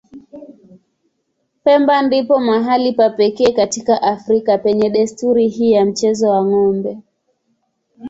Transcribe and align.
Pemba 1.63 1.95
ndipo 2.01 2.39
mahali 2.39 2.91
pa 2.93 3.09
pekee 3.09 3.51
katika 3.51 4.01
Afrika 4.01 4.57
penye 4.57 4.89
desturi 4.89 5.47
hii 5.47 5.71
ya 5.71 5.85
mchezo 5.85 6.29
wa 6.29 6.45
ng'ombe. 6.45 6.97